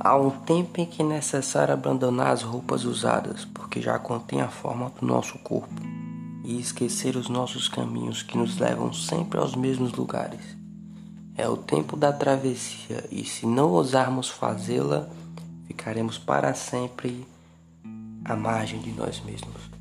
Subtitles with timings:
[0.00, 4.48] Há um tempo em que é necessário abandonar as roupas usadas, porque já contém a
[4.48, 5.82] forma do nosso corpo,
[6.44, 10.56] e esquecer os nossos caminhos que nos levam sempre aos mesmos lugares.
[11.36, 15.08] É o tempo da travessia, e se não ousarmos fazê-la,
[15.66, 17.26] ficaremos para sempre
[18.24, 19.77] à margem de nós mesmos.